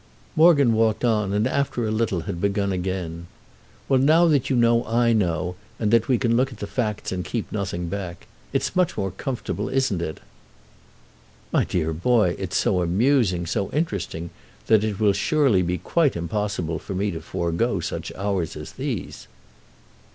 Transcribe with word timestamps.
Morgan 0.35 0.73
walked 0.73 1.05
on 1.05 1.31
and 1.31 1.45
after 1.45 1.85
a 1.85 1.91
little 1.91 2.21
had 2.21 2.41
begun 2.41 2.71
again: 2.71 3.27
"Well, 3.87 3.99
now 3.99 4.27
that 4.29 4.49
you 4.49 4.55
know 4.55 4.83
I 4.87 5.13
know 5.13 5.57
and 5.77 5.91
that 5.91 6.07
we 6.07 6.17
look 6.17 6.51
at 6.51 6.57
the 6.57 6.65
facts 6.65 7.11
and 7.11 7.23
keep 7.23 7.51
nothing 7.51 7.87
back—it's 7.87 8.75
much 8.75 8.97
more 8.97 9.11
comfortable, 9.11 9.69
isn't 9.69 10.01
it?" 10.01 10.19
"My 11.51 11.65
dear 11.65 11.93
boy, 11.93 12.35
it's 12.39 12.57
so 12.57 12.81
amusing, 12.81 13.45
so 13.45 13.69
interesting, 13.69 14.31
that 14.65 14.83
it 14.83 14.99
will 14.99 15.13
surely 15.13 15.61
be 15.61 15.77
quite 15.77 16.15
impossible 16.15 16.79
for 16.79 16.95
me 16.95 17.11
to 17.11 17.21
forego 17.21 17.79
such 17.79 18.11
hours 18.15 18.55
as 18.55 18.71
these." 18.71 19.27